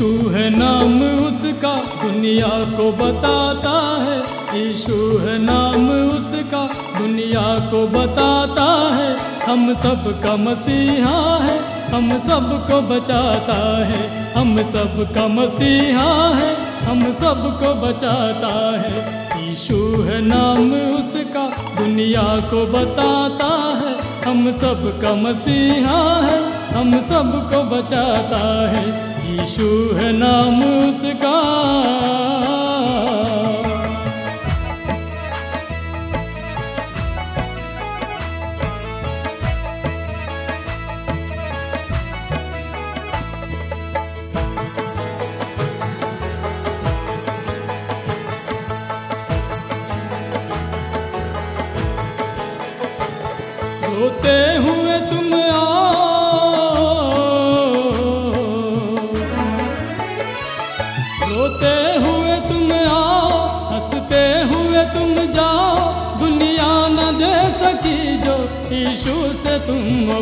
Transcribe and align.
यीशु 0.00 0.28
है 0.28 0.50
नाम 0.50 1.02
उसका, 1.28 1.76
दुनिया 1.76 2.48
को 2.48 2.92
बताता 2.92 3.72
है। 4.02 4.18
यीशु 4.60 5.18
है 5.18 5.38
नाम 5.38 5.90
उसका, 5.90 6.62
दुनिया 6.98 7.58
को 7.58 7.86
बताता 7.86 8.96
है। 8.96 9.16
हम 9.50 9.74
सब 9.74 10.22
का 10.22 10.36
मसीहा 10.36 11.44
है, 11.44 11.58
हम 11.94 12.18
सबको 12.18 12.80
बचाता 12.80 13.84
है। 13.84 14.32
हम 14.32 14.62
सब 14.62 15.12
का 15.14 15.28
मसीहा 15.28 16.36
है, 16.36 16.56
हम 16.86 17.12
सबको 17.12 17.74
बचाता 17.74 18.54
है। 18.78 18.96
यीशु 19.44 20.02
है 20.02 20.20
नाम 20.22 20.72
उसका, 20.72 21.46
दुनिया 21.78 22.40
को 22.40 22.66
बताता 22.66 23.52
है। 23.82 23.94
हम 24.24 24.50
सब 24.52 25.00
का 25.02 25.14
मसीहा 25.14 26.26
है, 26.26 26.42
हम 26.76 27.00
सबको 27.00 27.62
बचाता 27.62 28.68
है। 28.70 29.09
यीशु 29.29 29.69
है 29.97 30.11
नाम 30.17 30.63
उसका 30.63 31.35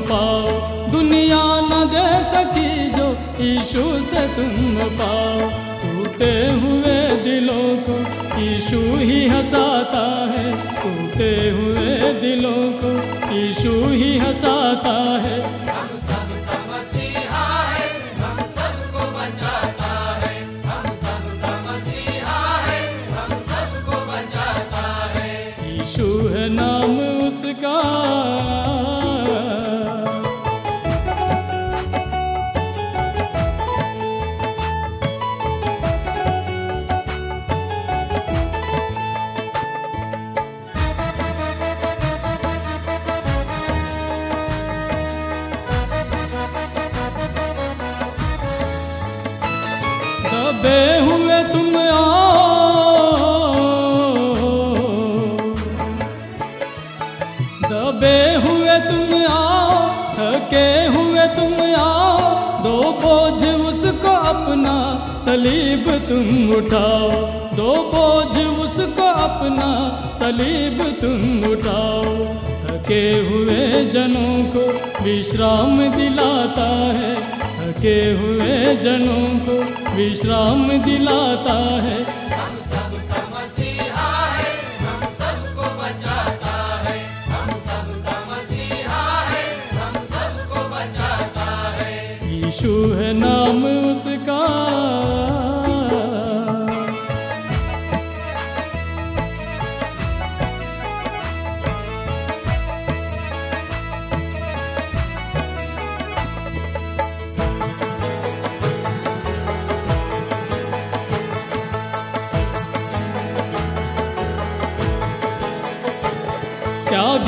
पाओ 0.01 0.47
दुनिया 0.91 1.43
न 1.61 1.87
दे 1.93 2.07
सकी 2.33 2.71
जो 2.91 3.07
ईशु 3.45 3.85
से 4.05 4.23
तुम 4.37 4.79
पाओ 5.01 5.49
टूटे 5.83 6.33
हुए 6.63 6.97
दिलों 7.25 7.69
को 7.87 7.97
ईशु 8.43 8.81
ही 8.99 9.29
हंसाता 9.29 10.05
है। 10.33 10.53
टूटे 10.75 11.33
हुए 11.51 12.13
दिलों 12.21 12.63
को 12.81 12.91
ईशु 13.37 13.75
ही 13.91 14.19
हंसाता 14.19 14.97
है। 15.25 15.37
तुम 58.89 59.27
आओ, 59.33 59.91
थके 60.15 60.67
हुए 60.87 61.27
तुम 61.29 61.55
आओ, 61.81 62.35
दो 62.65 62.77
बोझ 62.93 63.49
उसको 63.61 64.13
अपना, 64.29 64.75
सलीब 65.25 65.85
तुम 66.09 66.57
उठाओ। 66.57 67.11
दो 67.57 67.73
बोझ 67.95 68.39
उसको 68.59 69.03
अपना, 69.03 69.69
सलीब 70.19 70.83
तुम 71.01 71.51
उठाओ। 71.53 72.03
थके 72.65 73.03
हुए 73.21 73.85
जनों 73.91 74.45
को 74.45 74.65
विश्राम 75.05 75.91
दिलाता 75.91 76.69
है। 76.99 77.17
थके 77.17 77.99
हुए 78.13 78.77
जनों 78.77 79.25
को 79.39 79.57
विश्राम 79.97 80.69
दिलाता 80.83 81.59
है। 81.85 82.18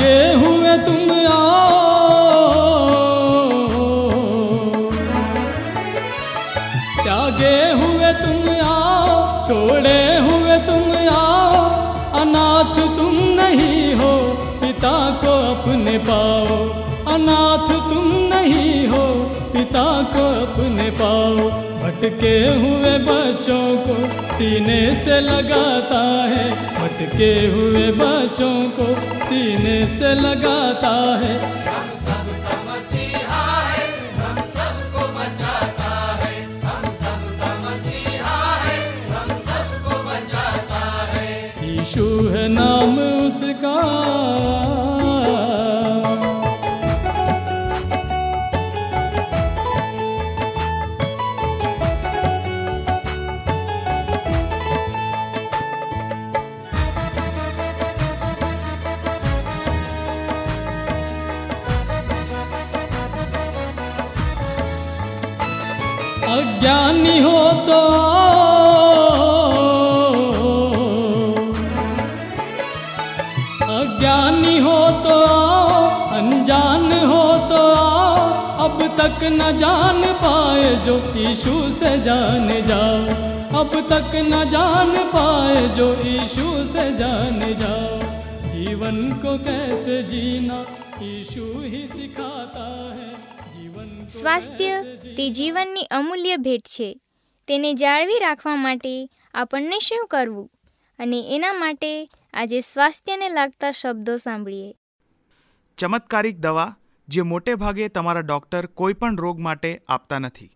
त्यागे 0.01 0.33
हुए 0.41 0.75
तुम 0.85 1.09
आओ 1.31 1.57
त्यागे 7.03 7.57
हुए 7.79 8.11
तुम 8.21 8.47
आओ 8.65 9.19
छोड़े 9.47 9.99
हुए 10.27 10.57
तुम 10.67 10.89
आओ 11.11 11.61
अनाथ 12.21 12.75
तुम 12.97 13.13
नहीं 13.39 13.93
हो, 13.95 14.13
पिता 14.61 14.95
को 15.21 15.35
अपने 15.51 15.97
पाओ। 16.09 16.57
अनाथ 17.13 17.69
तुम 17.89 18.07
नहीं 18.33 18.87
हो, 18.87 19.05
पिता 19.53 19.85
को 20.13 20.25
अपने 20.41 20.89
पाओ। 21.01 21.49
भटके 21.83 22.35
हुए 22.61 22.97
बच्चों 23.07 23.65
को 23.85 23.95
सीने 24.33 24.81
से 25.05 25.19
लगाता 25.21 26.01
है 26.33 26.45
भटके 27.00 27.32
हुए 27.48 27.90
बच्चों 27.98 28.54
को 28.78 28.86
सीने 29.00 29.78
से 29.98 30.14
लगाता 30.20 30.94
है 31.22 31.49
तक 79.20 79.22
न 79.32 79.50
जान 79.54 80.00
पाए 80.16 80.68
जो 80.84 80.94
यीशु 81.16 81.54
से 81.78 81.90
जान 82.00 82.48
जाओ 82.64 83.16
अब 83.54 83.74
तक 83.90 84.12
न 84.24 84.44
जान 84.48 84.94
पाए 85.10 85.66
जो 85.76 85.88
यीशु 86.04 86.46
से 86.68 86.84
जान 86.96 87.40
जाओ 87.56 87.98
जीवन 88.48 88.96
को 89.22 89.36
कैसे 89.40 90.02
जीना 90.04 90.60
यीशु 91.02 91.44
ही 91.64 91.82
सिखाता 91.90 92.68
है 92.92 93.10
जीवन 93.50 93.90
को 93.98 94.18
સ્વાસ્થ્ય 94.18 94.78
તે 95.12 95.26
જીવનની 95.32 95.86
અમૂલ્ય 95.92 96.38
ભેટ 96.40 96.72
છે 96.72 96.88
તેને 97.48 97.74
જાળવી 97.76 98.18
રાખવા 98.20 98.56
માટે 98.60 98.94
આપણને 99.34 99.78
શું 99.82 100.08
કરવું 100.08 100.48
અને 100.98 101.20
એના 101.34 101.54
માટે 101.56 101.92
આજે 102.34 102.58
સ્વાસ્થ્યને 102.64 103.28
લાગતા 103.30 103.72
શબ્દો 103.74 104.18
સાંભળીએ 104.18 104.72
ચમત્કારિક 105.78 106.36
દવા 106.40 106.68
જે 107.11 107.23
મોટે 107.23 107.53
ભાગે 107.55 107.87
તમારા 107.87 108.21
ડૉક્ટર 108.21 108.65
કોઈપણ 108.79 109.17
રોગ 109.17 109.39
માટે 109.39 109.69
આપતા 109.87 110.19
નથી. 110.19 110.49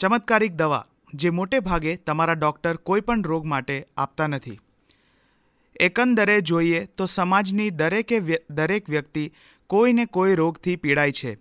ચમત્કારિક 0.00 0.54
દવા 0.54 0.84
જે 1.14 1.30
મોટે 1.30 1.60
ભાગે 1.60 1.92
તમારા 2.06 2.34
ડૉક્ટર 2.34 2.76
કોઈપણ 2.88 3.22
રોગ 3.22 3.44
માટે 3.44 3.76
આપતા 3.96 4.26
નથી. 4.26 4.58
એકંદરે 5.80 6.36
જોઈએ 6.40 6.82
તો 6.96 7.06
સમાજની 7.06 7.70
દરેકે 7.70 8.18
દરેક 8.50 8.90
વ્યક્તિ 8.90 9.24
કોઈને 9.70 10.06
કોઈ 10.06 10.34
રોગથી 10.34 10.76
પીડાય 10.76 11.12
છે. 11.12 11.32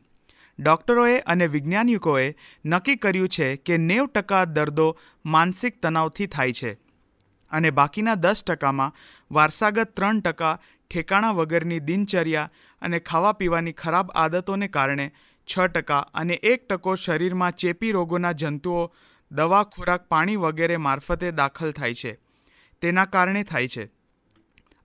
ડૉક્ટરોએ 0.60 1.18
અને 1.26 1.48
વૈજ્ઞાનિકોએ 1.48 2.28
નક્કી 2.66 2.96
કર્યું 2.96 3.28
છે 3.28 3.48
કે 3.66 3.78
નેવ 3.78 4.06
ટકા 4.06 4.46
દર્દો 4.46 4.88
માનસિક 5.26 5.82
તણાવથી 5.82 6.28
થાય 6.28 6.54
છે 6.54 6.72
અને 7.52 7.70
બાકીના 7.72 8.16
દસ 8.16 8.44
ટકામાં 8.44 8.96
વારસાગત 9.32 9.92
ત્રણ 9.96 10.20
ટકા 10.20 10.54
ઠેકાણા 10.92 11.32
વગરની 11.32 11.80
દિનચર્યા 11.80 12.50
અને 12.86 13.00
ખાવા 13.02 13.34
પીવાની 13.34 13.74
ખરાબ 13.74 14.14
આદતોને 14.16 14.68
કારણે 14.68 15.08
છ 15.48 15.68
ટકા 15.68 16.04
અને 16.14 16.36
એક 16.44 16.68
ટકો 16.68 16.96
શરીરમાં 16.96 17.58
ચેપી 17.62 17.92
રોગોના 17.92 18.32
જંતુઓ, 18.34 18.84
દવા, 19.32 19.64
ખોરાક, 19.66 20.08
પાણી 20.08 20.36
વગેરે 20.36 20.78
મારફતે 20.78 21.28
દાખલ 21.32 21.72
થાય 21.72 21.94
છે. 21.94 22.14
તેના 22.82 23.06
કારણે 23.06 23.44
થાય 23.44 23.68
છે. 23.68 23.86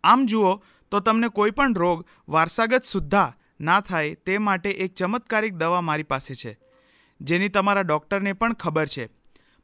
આમ 0.04 0.26
જુઓ 0.26 0.50
તો 0.92 1.00
તમને 1.00 1.28
કોઈ 1.28 1.50
પણ 1.50 1.74
રોગ 1.74 2.04
વારસાગત 2.28 2.84
સુદ્ધા 2.84 3.28
ના 3.60 3.80
થાય 3.80 4.18
તે 4.26 4.38
માટે 4.38 4.70
એક 4.84 4.94
ચમત્કારિક 4.94 5.54
દવા 5.54 5.80
મારી 5.80 6.10
પાસે 6.12 6.34
છે, 6.34 6.52
જેની 7.20 7.48
તમારા 7.48 7.82
ડૉક્ટરને 7.82 8.32
પણ 8.32 8.54
ખબર 8.54 8.86
છે. 8.86 9.04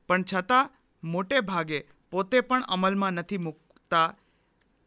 પણ 0.08 0.24
છતાં, 0.32 0.70
મોટે 1.02 1.40
ભાગે 1.40 1.78
પોતે 2.12 2.40
પણ 2.40 2.68
અમલમાં 2.68 3.12
નથી 3.12 3.38
મૂકતા 3.38 4.06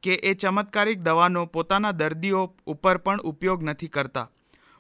કે 0.04 0.14
એ 0.14 0.34
ચમત્કારિક 0.34 1.00
દવાનો 1.00 1.46
પોતાના 1.46 1.92
દર્દીઓ 1.92 2.42
ઉપર 2.66 2.98
પણ 2.98 3.20
ઉપયોગ 3.22 3.64
નથી 3.64 3.88
કરતા. 3.88 4.30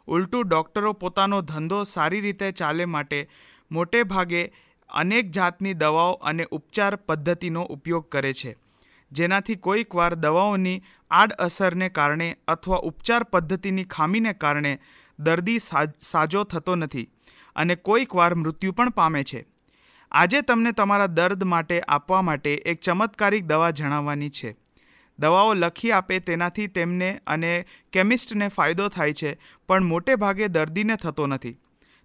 ઉલટું 0.07 0.48
ડૉક્ટરો 0.48 0.94
પોતાનો 0.94 1.42
ધંધો 1.42 1.83
સારી 1.83 2.21
રીતે 2.21 2.51
ચાલે 2.51 2.86
માટે 2.86 3.19
મોટે 3.71 4.04
ભાગે 4.04 4.42
અનેક 4.89 5.31
જાતની 5.31 5.74
દવાઓ 5.74 6.13
અને 6.13 6.48
ઉપચાર 6.51 6.95
પદ્ધતિનો 6.95 7.63
ઉપયોગ 7.63 8.10
કરે 8.10 8.33
છે. 8.33 8.56
જેનાથી 9.12 9.56
કોઈક 9.56 9.95
વાર 9.95 10.13
દવાઓની 10.16 10.81
આડઅસરને 11.12 11.89
કારણે 11.89 12.38
અથવા 12.48 12.77
ઉપચાર 12.77 13.24
પદ્ધતિની 13.24 13.83
ખામીને 13.83 14.33
કારણે 14.33 14.74
દર્દી 15.19 15.60
સાજો 16.01 16.44
થતો 16.44 16.75
નથી 16.75 17.07
અને 17.56 17.75
કોઈક 17.75 18.15
વાર 18.15 18.36
મૃત્યુ 18.36 18.72
પણ 18.72 18.89
પામે 18.89 19.24
છે. 19.24 19.45
આજે 20.12 20.42
તમને 20.42 20.72
તમારા 20.72 21.07
દર્દ 21.07 21.44
માટે 21.44 21.81
આપવા 21.81 22.22
માટે 22.22 22.54
એક 22.54 22.81
ચમત્કારિક 22.81 23.45
દવા 23.45 23.72
જણાવવાની 23.72 24.30
છે. 24.30 24.56
દવાઓ 25.19 25.54
લખી 25.54 25.92
આપે 25.92 26.19
તેનાથી 26.19 26.68
તેમને 26.68 27.10
અને 27.27 27.66
કેમિસ્ટને 27.94 28.48
ફાયદો 28.48 28.88
થાય 28.88 29.13
છે, 29.13 29.31
પણ 29.68 29.83
મોટે 29.83 30.16
ભાગે 30.16 30.48
દર્દીને 30.48 30.95
થતો 30.95 31.27
નથી. 31.27 31.57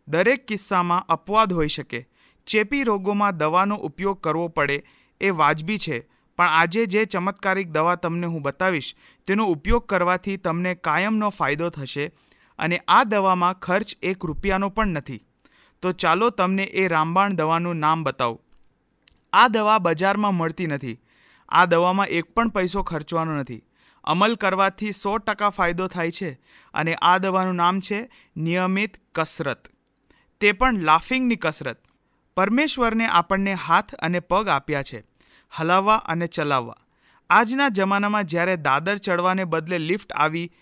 દરેક 0.08 0.46
કિસ્સામાં 0.46 1.06
અપવાદ 1.08 1.52
હોઈ 1.52 1.68
શકે. 1.68 2.00
ચેપી 2.46 2.84
રોગોમાં 2.84 3.36
દવાનો 3.36 3.76
ઉપયોગ 3.76 4.20
કરવો 4.20 4.48
પડે 4.48 4.82
એ 5.20 5.30
વાજબી 5.30 5.78
છે, 5.78 6.00
પણ 6.38 6.46
આજે 6.46 6.86
જે 6.86 7.04
ચમત્કારિક 7.04 7.68
દવા 7.70 7.94
તમને 7.94 8.26
હું 8.26 8.42
બતાવીશ, 8.42 8.96
તેનો 9.26 9.46
ઉપયોગ 9.46 9.86
કરવાથી 9.86 10.36
તમને 10.36 10.74
કાયમનો 10.74 11.30
ફાયદો 11.30 11.70
થશે 11.70 12.10
અને 12.58 12.80
આ 12.88 13.04
દવામાં 13.04 13.54
ખર્ચ 13.54 13.96
એક 14.02 14.24
રૂપિયાનો 14.24 14.68
પણ 14.68 14.86
નથી. 14.86 15.24
તો 15.82 15.92
ચાલો 15.92 16.30
તમને 16.30 16.64
એ 16.64 16.88
રામબાણ 16.88 17.36
દવાનું 17.36 17.76
નામ 17.76 18.04
બતાવું. 18.04 18.40
આ 19.32 19.48
દવા 19.48 19.78
બજારમાં 19.78 20.34
મળતી 20.34 20.66
નથી. 20.66 21.00
આ 21.54 21.64
દવામાં 21.64 22.06
એક 22.08 22.34
પણ 22.34 22.48
પૈસો 22.48 22.82
ખર્ચવાનો 22.82 23.38
નથી. 23.40 23.62
અમલ 24.04 24.34
કરવાથી 24.34 24.92
સો 24.92 25.18
ટકા 25.18 25.50
ફાયદો 25.50 25.86
થાય 25.88 26.10
છે 26.10 26.30
અને 26.74 26.94
આ 27.02 27.18
દવાનું 27.18 27.54
નામ 27.54 27.80
છે 27.80 27.98
નિયમિત 28.36 28.98
કસરત. 29.14 29.68
તે 30.40 30.52
પણ 30.52 30.82
લાફિંગની 30.82 31.36
કસરત. 31.36 31.78
પરમેશ્વરને 32.36 33.06
આપણને 33.06 33.52
હાથ 33.54 33.94
અને 33.94 34.20
પગ 34.20 34.48
આપ્યા 34.48 34.82
છે, 34.82 35.04
હલાવવા 35.52 35.94
અને 35.94 36.26
ચલાવવા. 36.26 36.80
આજના 37.30 37.68
જમાનામાં 37.68 38.24
જ્યારે 38.24 38.56
દાદર 38.56 38.96
ચડવાને 38.96 39.44
બદલે 39.44 39.78
લિફ્ટ 39.78 40.12
આવી, 40.12 40.52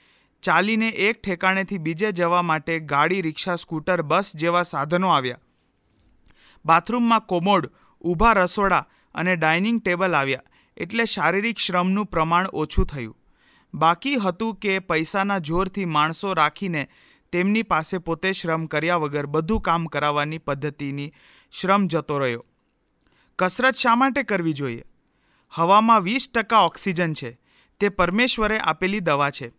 ચાલીને 0.42 0.88
એક 0.88 1.22
ઠેકાણેથી 1.22 1.78
બીજે 1.78 2.12
જવા 2.12 2.42
માટે 2.42 2.78
ગાડી, 2.78 3.20
રિક્ષા, 3.20 3.56
સ્કૂટર, 3.56 4.02
બસ 4.02 4.36
જેવા 4.36 4.62
સાધનો 4.62 5.08
આવ્યા. 5.08 5.42
બાથરૂમમાં 6.64 7.26
કોમોડ, 7.26 7.70
ઊભા 8.04 8.32
રસોડા 8.32 8.86
અને 9.14 9.36
ડાઇનિંગ 9.36 9.80
ટેબલ 9.82 10.14
આવ્યા. 10.14 10.48
એટલે 10.76 11.04
શારીરિક 11.04 11.58
શ્રમનું 11.58 12.06
પ્રમાણ 12.06 12.46
ઓછું 12.46 12.86
થયું. 12.86 13.18
બાકી 13.74 14.16
હતું 14.16 14.56
કે 14.56 14.78
પૈસાના 14.78 15.38
જોરથી 15.38 15.84
માણસો 15.84 16.32
રાખીને 16.32 16.88
તેમની 17.32 17.62
પાસે 17.62 17.98
પોતે 17.98 18.32
શ્રમ 18.32 18.66
કર્યા 18.66 18.96
વગર 18.96 19.26
બધું 19.26 19.60
કામ 19.60 19.86
કરાવવાની 19.86 20.38
પદ્ધતિની 20.38 21.12
શ્રમ 21.52 21.86
જતો 21.86 22.18
રહ્યો. 22.18 22.46
કસરત 23.38 23.74
શા 23.74 23.94
માટે 23.94 24.22
કરવી 24.22 24.52
જોઈએ? 24.52 24.84
હવામાં 25.50 26.00
વીસ 26.00 26.28
ટકા 26.34 26.58
ઓક્સિજન 26.58 27.12
છે. 27.12 27.40
તે 27.80 27.88
પરમેશ્વરે 27.88 28.58
આપેલી 28.58 29.00
દવા 29.00 29.30
છે. 29.30 29.52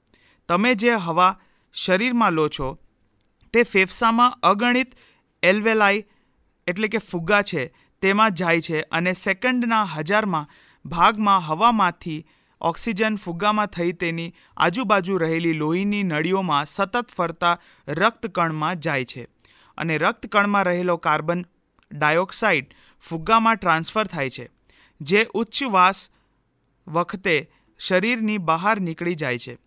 તમે 0.50 0.76
જે 0.76 0.92
હવા 0.92 1.40
શરીરમાં 1.74 2.32
લો 2.32 2.48
છો, 2.48 2.80
તે 3.54 3.64
ફેફસામાં 3.64 4.32
અગણિત 4.44 4.96
એલ્વેલાઈ 5.44 6.04
એટલે 6.68 6.88
કે 6.88 6.98
ફુગ્ગા 6.98 7.42
છે, 7.42 7.74
તેમાં 8.02 8.34
જાય 8.34 8.62
છે 8.62 8.82
અને 8.82 9.14
સેકન્ડના 9.14 9.84
હજારમાં 9.84 10.50
ભાગમાં 10.86 11.42
હવામાંથી 11.42 12.26
ઓક્સિજન 12.62 13.16
ફુગ્ગામાં 13.16 13.68
થઈ 13.68 13.94
તેની 13.94 14.34
આજુબાજુ 14.58 15.18
રહેલી 15.18 15.54
લોહીની 15.54 16.04
નળીઓમાં 16.04 16.66
સતત 16.66 17.06
ફરતા 17.18 17.56
રક્તકણમાં 17.88 18.80
જાય 18.80 19.06
છે 19.06 19.28
અને 19.78 19.98
રક્તકણમાં 19.98 20.66
રહેલો 20.66 20.98
કાર્બન 20.98 21.46
ડાયોક્સાઇડ 21.92 22.76
ફુગ્ગામાં 23.04 23.58
ટ્રાન્સફર 23.58 24.08
થાય 24.08 24.30
છે, 24.30 24.46
જે 25.02 25.26
ઉચ્ચ 25.34 25.64
વાસ 25.72 26.10
વખતે 26.88 27.36
શરીરની 27.80 28.38
બહાર 28.38 28.80
નીકળી 28.80 29.16
જાય 29.16 29.40
છે. 29.40 29.58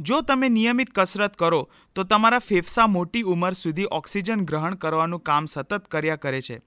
જો 0.00 0.20
તમે 0.22 0.48
નિયમિત 0.48 0.90
કસરત 0.94 1.36
કરો, 1.36 1.68
તો 1.96 2.04
તમારા 2.04 2.38
ફેફસા 2.38 2.86
મોટી 2.86 3.22
ઉંમર 3.22 3.54
સુધી 3.54 3.88
ઓક્સિજન 3.90 4.44
ગ્રહણ 4.44 4.74
કરવાનું 4.74 5.20
કામ 5.20 5.46
સતત 5.46 5.88
કર્યા 5.88 6.16
કરે 6.16 6.40
છે. 6.40 6.60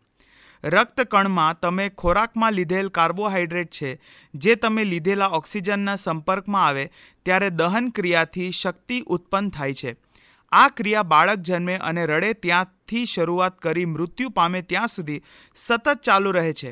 રક્તકણમાં 0.66 1.58
તમે 1.62 1.84
ખોરાકમાં 1.90 2.54
લીધેલ 2.54 2.88
કાર્બોહાઈડ્રેટ 2.90 3.70
છે, 3.70 3.90
જે 4.34 4.56
તમે 4.56 4.86
લીધેલા 4.86 5.28
ઓક્સિજનના 5.30 5.96
સંપર્કમાં 5.96 6.68
આવે, 6.68 6.86
ત્યારે 7.26 7.50
દહન 7.50 7.90
ક્રિયાથી 7.92 8.48
શક્તિ 8.52 8.98
ઉત્પન્ન 9.08 9.52
થાય 9.52 9.74
છે. 9.74 9.92
આ 10.52 10.70
ક્રિયા 10.70 11.04
બાળક 11.04 11.44
જન્મે 11.44 11.76
અને 11.82 12.06
રડે 12.06 12.32
ત્યાંથી 12.34 13.06
શરૂઆત 13.06 13.60
કરી 13.60 13.86
મૃત્યુ 13.86 14.30
પામે 14.30 14.62
ત્યાં 14.64 14.88
સુધી 14.88 15.20
સતત 15.56 15.96
ચાલુ 16.02 16.32
રહે 16.32 16.54
છે. 16.54 16.72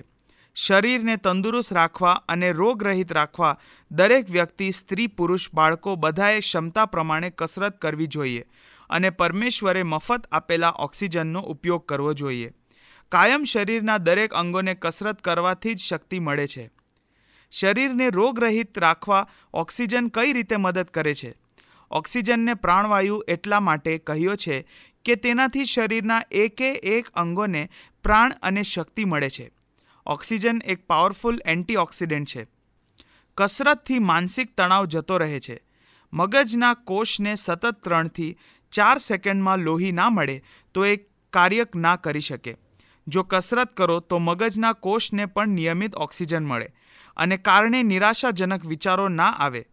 શરીરને 0.57 1.17
તંદુરસ્ત 1.17 1.71
રાખવા 1.71 2.15
અને 2.27 2.51
રોગરહિત 2.51 3.11
રાખવા 3.11 3.53
દરેક 3.91 4.25
વ્યક્તિ, 4.29 4.71
સ્ત્રી, 4.71 5.07
પુરુષ, 5.07 5.49
બાળકો 5.53 5.95
બધાએ 5.97 6.39
ક્ષમતા 6.39 6.85
પ્રમાણે 6.85 7.29
કસરત 7.37 7.77
કરવી 7.77 8.07
જોઈએ 8.07 8.43
અને 8.89 9.09
પરમેશ્વરે 9.11 9.83
મફત 9.83 10.27
આપેલા 10.31 10.75
ઓક્સિજનનો 10.79 11.41
ઉપયોગ 11.47 11.85
કરવો 11.85 12.13
જોઈએ. 12.13 12.53
કાયમ 13.13 13.43
શરીરના 13.43 13.97
દરેક 13.97 14.33
અંગોને 14.33 14.73
કસરત 14.73 15.21
કરવાથી 15.21 15.73
જ 15.73 15.77
શક્તિ 15.77 16.19
મળે 16.19 16.47
છે. 16.47 16.71
શરીરને 17.51 18.09
રોગરહિત 18.09 18.79
રાખવા 18.79 19.27
ઓક્સિજન 19.53 20.07
કઈ 20.07 20.33
રીતે 20.33 20.55
મદદ 20.55 20.83
કરે 20.83 21.13
છે? 21.13 21.35
ઓક્સિજનને 21.91 22.53
પ્રાણવાયુ 22.53 23.23
એટલા 23.27 23.59
માટે 23.59 23.97
કહ્યો 23.97 24.35
છે 24.35 24.67
કે 25.05 25.15
તેનાથી 25.15 25.65
શરીરના 25.65 26.21
એકે 26.31 26.71
એક 26.71 27.07
અંગોને 27.07 27.69
પ્રાણ 28.03 28.33
અને 28.41 28.63
શક્તિ 28.63 29.05
મળે 29.05 29.29
છે. 29.29 29.51
ઓક્સિજન 30.05 30.61
એક 30.65 30.87
પાવરફુલ 30.87 31.41
એન્ટીઓક્સિડન્ટ 31.45 32.27
છે. 32.27 32.47
કસરતથી 33.37 33.99
માનસિક 33.99 34.55
તણાવ 34.55 34.85
જતો 34.85 35.17
રહે 35.17 35.39
છે. 35.39 35.61
મગજના 36.13 36.73
કોષને 36.73 37.35
સતત 37.35 37.83
ત્રણથી 37.83 38.37
ચાર 38.71 38.97
સેકન્ડમાં 38.97 39.57
લોહી 39.57 39.91
ના 39.91 40.09
મળે 40.09 40.43
તો 40.73 40.85
એ 40.85 40.95
કાર્ય 41.33 41.65
ના 41.75 41.95
કરી 41.95 42.19
શકે. 42.19 42.57
જો 43.07 43.23
કસરત 43.23 43.77
કરો 43.77 43.99
તો 43.99 44.17
મગજના 44.17 44.73
કોષને 44.73 45.25
પણ 45.25 45.47
નિયમિત 45.47 45.95
ઓક્સિજન 45.95 46.45
મળે 46.45 46.73
અને 47.17 47.37
કારણે 47.37 47.83
નિરાશાજનક 47.83 48.65
વિચારો 48.65 49.07
ના 49.07 49.29
આવે. 49.29 49.65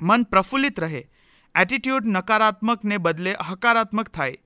મન 0.00 0.22
પ્રફુલ્લિત 0.22 0.80
રહે. 0.80 1.10
એટીટ્યૂડ 1.54 2.06
નકારાત્મકને 2.06 2.98
બદલે 2.98 3.36
હકારાત્મક 3.48 4.08
થાય. 4.08 4.36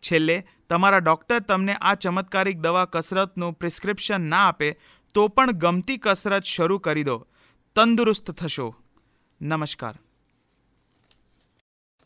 છેલ્લે, 0.00 0.46
તમારા 0.68 0.98
ડૉક્ટર 0.98 1.38
તમને 1.38 1.76
આ 1.80 1.94
ચમત્કારિક 1.94 2.58
દવા 2.58 2.84
કસરતનું 2.84 3.52
પ્રિસ્ક્રિપ્શન 3.52 4.20
ના 4.20 4.48
આપે 4.48 4.78
તો 5.14 5.28
પણ 5.28 5.52
ગમતી 5.52 5.96
કસરત 5.96 6.44
શરૂ 6.44 6.78
કરી 6.78 7.04
દો. 7.04 7.26
તંદુરસ્ત 7.74 8.30
થશો. 8.30 8.74
નમસ્કાર. 9.42 9.94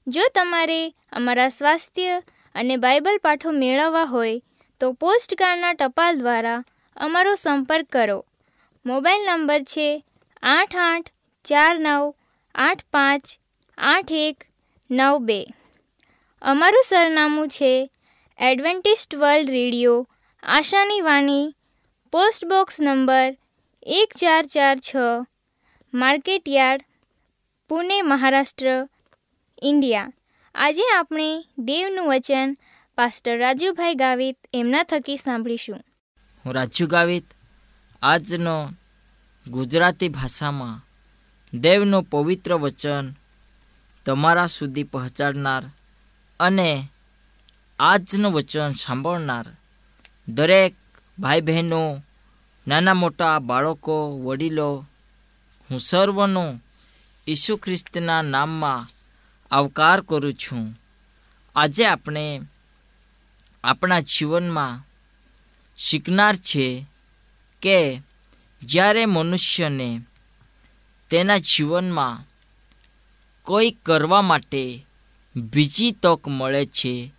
જો 0.07 0.21
તમારે 0.35 0.91
અમારા 0.91 1.49
સ્વાસ્થ્ય 1.49 2.23
અને 2.55 2.77
બાઇબલ 2.77 3.19
પાઠો 3.23 3.51
મેળવવા 3.51 4.05
હોય 4.05 4.43
તો 4.81 4.93
પોસ્ટકાર્ડના 4.93 5.73
ટપાલ 5.73 6.19
દ્વારા 6.19 6.65
અમારો 6.97 7.35
સંપર્ક 7.35 7.87
કરો. 7.89 8.19
મોબાઈલ 8.87 9.25
નંબર 9.27 9.61
છે 9.63 9.89
આઠ 10.43 10.77
આઠ 10.77 11.11
ચાર 11.45 11.75
નવ 11.79 12.15
આઠ 12.55 12.85
પાંચ 12.93 13.25
આઠ 13.79 14.13
એક 14.13 14.37
નવ 14.91 15.19
બે. 15.19 15.41
અમારું 16.43 16.83
સરનામું 16.83 17.49
છે 17.49 17.91
એડવેન્ટિસ્ટ 18.39 19.15
વર્લ્ડ 19.15 19.51
રેડિયો, 19.51 20.09
આશાની 20.43 21.01
વાણી, 21.01 21.55
પોસ્ટ 22.13 22.47
બોક્સ 22.47 22.81
નંબર 22.81 23.37
એક 23.83 24.17
ચાર 24.17 24.45
ચાર 24.45 24.77
છ 24.79 24.97
market 25.95 26.49
yard 26.49 26.83
Pune, 27.69 28.03
Maharashtra, 28.03 28.89
India. 29.63 30.13
આજે 30.55 30.85
આપણે 30.97 31.45
દેવનું 31.59 32.09
વચન 32.09 32.57
પાસ્ટર 32.97 33.39
રાજુભાઈ 33.39 33.95
ગાવિત 33.95 34.39
એમના 34.53 34.83
થકી 34.83 35.17
સાંભળીશું. 35.17 35.81
હું 36.45 36.55
રાજુ 36.55 36.87
ગાવિત, 36.87 37.25
આજનો 38.03 38.73
ગુજરાતી 39.47 40.09
ભાષામાં 40.09 40.85
દેવનું 41.59 42.03
પવિત્ર 42.03 42.55
વચન 42.55 43.13
તમારા 44.07 44.47
સુધી 44.47 44.83
પહોંચાડનાર 44.83 45.63
અને 46.41 46.89
આજનું 47.79 48.33
વચન 48.33 48.71
સાંભળનાર 48.71 49.47
દરેક 50.29 50.75
ભાઈ 51.19 51.41
બહેનો 51.41 52.03
નાના 52.69 52.95
મોટા 52.95 53.39
બાળકો, 53.39 54.19
વડીલો, 54.19 54.87
હું 55.71 55.81
સર્વનો 55.81 56.61
ઈસુ 57.29 57.57
ખ્રિસ્તના 57.57 58.23
નામમાં 58.23 58.89
આવકાર 59.51 60.01
કરું 60.01 60.35
છું. 60.35 60.81
આજે 61.57 61.87
આપણે 61.87 62.41
આપણા 63.65 64.01
જીવનમાં 64.01 64.81
શીખનાર 65.79 66.37
છે 66.37 66.87
કે 67.63 68.03
જ્યારે 68.63 69.07
મનુષ્યને 69.07 70.01
તેના 71.11 71.39
જીવનમાં 71.39 72.25
કોઈ 73.43 73.71
કરવા 73.71 74.23
માટે 74.23 74.87
બીજી 75.37 75.91
તક 75.91 76.29
મળે 76.29 76.67
છે 76.67 77.13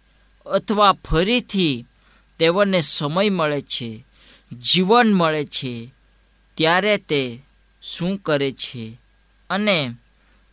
અથવા 0.46 0.94
ફરીથી 0.94 1.86
તેઓને 2.40 2.82
સમય 2.82 3.30
મળે 3.30 3.62
છે, 3.62 4.06
જીવન 4.52 5.14
મળે 5.14 5.46
છે, 5.46 5.94
ત્યારે 6.58 6.98
તે 6.98 7.42
શું 7.82 8.18
કરે 8.18 8.52
છે 8.52 8.98
અને 9.50 9.96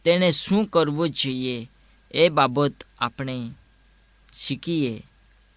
તેણે 0.05 0.31
શું 0.31 0.67
કરવું 0.67 1.11
જોઈએ 1.11 1.71
એ 2.11 2.29
બાબત 2.29 2.73
આપણે 2.99 3.51
શીખીએ. 4.35 5.03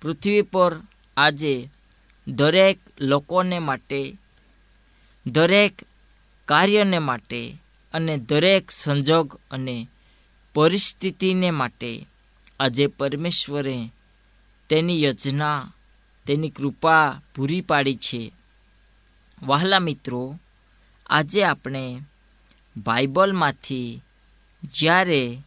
પૃથ્વી 0.01 0.41
પર 0.41 0.79
આજે 1.17 1.69
દરેક 2.27 2.79
લોકોને 2.99 3.59
માટે, 3.59 4.17
દરેક 5.27 5.81
કાર્યને 6.45 6.99
માટે 6.99 7.57
અને 7.93 8.17
દરેક 8.17 8.71
સંજોગ 8.71 9.39
અને 9.51 9.87
પરિસ્થિતિને 10.53 11.51
માટે 11.51 12.07
આજે 12.59 12.87
પરમેશ્વરે 12.87 13.91
તેની 14.69 15.03
યોજના, 15.03 15.73
તેની 16.27 16.49
કૃપા 16.49 17.21
પૂરી 17.35 17.61
પાડી 17.61 17.95
છે. 17.95 18.31
વહાલા 19.43 19.79
મિત્રો, 19.79 20.39
આજે 21.09 21.43
આપણે 21.43 22.01
બાઇબલમાંથી 22.77 24.01
જ્યારે 24.63 25.43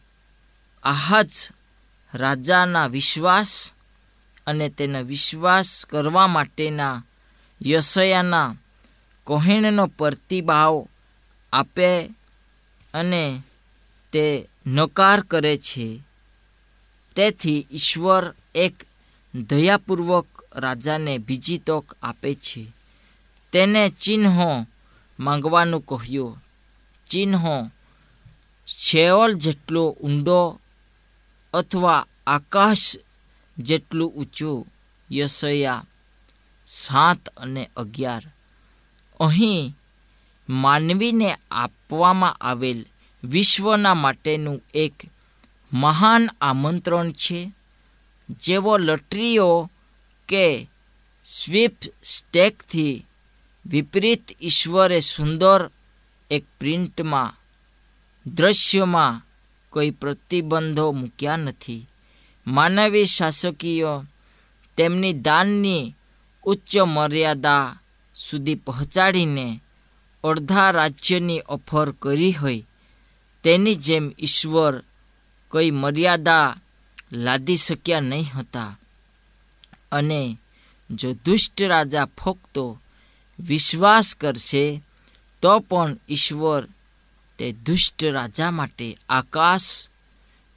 આહજ 0.83 1.29
રાજાના 2.13 2.87
વિશ્વાસ 2.87 3.74
અને 4.47 4.69
તેનો 4.69 5.03
વિશ્વાસ 5.03 5.85
કરવા 5.85 6.27
માટેના 6.27 7.03
યશયાના 7.65 8.55
કોહેણનો 9.23 9.87
પ્રતિભાવ 9.87 10.87
આપે 11.53 12.05
અને 12.93 13.43
તે 14.11 14.47
નકાર 14.67 15.21
કરે 15.21 15.57
છે. 15.57 16.01
તેથી 17.15 17.67
ઈશ્વર 17.71 18.33
એક 18.55 18.73
દયાપૂર્વક 19.35 20.27
રાજાને 20.55 21.17
બીજી 21.17 21.57
તક 21.57 21.97
આપે 22.03 22.33
છે. 22.33 22.67
તેને 23.51 23.89
ચિહ્નો 23.89 24.67
માંગવાનું 25.19 25.85
કહ્યું. 25.85 26.43
ચિહ્નો 27.09 27.71
શેઓલ 28.67 29.33
જેટલો 29.33 29.97
ઊંડો 30.01 30.59
અથવા 31.53 32.07
આકાશ 32.27 32.95
જેટલું 33.57 34.13
ઊંચું 34.13 34.67
યશયા 35.11 35.85
સાત 36.67 37.29
અને 37.29 37.69
અગિયાર. 37.77 38.23
અહીં 39.19 39.75
માનવીને 40.49 41.37
આપવામાં 41.51 42.37
આવેલ 42.41 42.85
વિશ્વના 43.23 43.93
માટેનું 43.93 44.63
એક 44.73 44.93
મહાન 45.73 46.29
આમંત્રણ 46.41 47.11
છે, 47.11 47.51
જેવો 48.29 48.77
લટરીઓ 48.77 49.71
કે 50.27 50.69
સ્વીપ 51.25 51.75
સ્ટેકથી 52.03 53.05
વિપરીત 53.65 54.37
ઈશ્વરે 54.41 54.99
સુંદર 54.99 55.69
એક 56.31 56.45
પ્રિન્ટમાં, 56.59 57.35
દ્રશ્યમાં 58.25 59.21
કોઈ 59.69 59.89
પ્રતિબંધો 59.89 60.91
મૂક્યા 60.91 61.37
નથી. 61.37 61.87
માનવી 62.47 63.05
શાસકીઓ 63.05 64.05
તેમની 64.77 65.13
દાનની 65.13 65.95
ઉચ્ચ 66.43 66.77
મર્યાદા 66.77 67.79
સુધી 68.15 68.55
પહોંચાડીને 68.55 69.61
અડધા 70.23 70.71
રાજ્યની 70.71 71.41
ઓફર 71.49 71.91
કરી 71.91 72.31
હોય, 72.31 72.65
તેની 73.43 73.75
જેમ 73.75 74.11
ઈશ્વર 74.19 74.83
કોઈ 75.49 75.71
મર્યાદા 75.71 76.57
લાદી 77.11 77.57
શક્યા 77.57 77.99
નહીં 77.99 78.25
હતા. 78.35 78.79
અને 79.91 80.37
જો 80.91 81.13
દુષ્ટ 81.13 81.61
રાજા 81.61 82.05
ફોકતો 82.05 82.81
વિશ્વાસ 83.39 84.15
કરશે, 84.15 84.81
તો 85.41 85.59
પણ 85.59 85.97
ઈશ્વર 86.09 86.67
તે 87.39 87.51
દુષ્ટ 87.51 88.03
રાજા 88.03 88.51
માટે 88.51 88.97
આકાશ 89.09 89.89